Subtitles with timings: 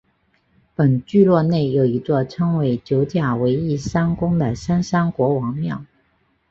[0.73, 5.85] 本聚落内有一座称为九甲围义山宫的三山国王庙。